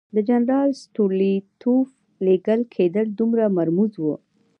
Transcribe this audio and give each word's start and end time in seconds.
د 0.15 0.17
جنرال 0.27 0.69
ستولیتوف 0.83 1.87
لېږل 2.25 2.61
کېدل 2.75 3.05
دومره 3.19 3.43
مرموز 3.57 3.93
وو. 4.03 4.15